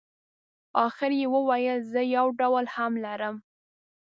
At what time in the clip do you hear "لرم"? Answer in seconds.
3.05-3.35